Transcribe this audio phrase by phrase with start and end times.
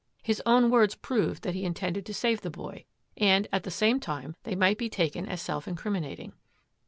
[0.23, 2.85] His own words proved that he intended to save the boy,
[3.17, 6.33] and, at the same time, they might be taken as self incriminating.